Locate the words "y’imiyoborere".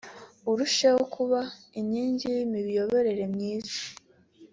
2.35-3.23